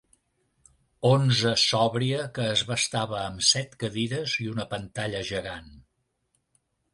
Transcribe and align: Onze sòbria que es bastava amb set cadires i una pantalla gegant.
Onze 1.09 1.51
sòbria 1.63 2.23
que 2.37 2.47
es 2.53 2.63
bastava 2.69 3.19
amb 3.25 3.45
set 3.49 3.77
cadires 3.85 4.35
i 4.47 4.49
una 4.55 4.67
pantalla 4.73 5.23
gegant. 5.31 5.71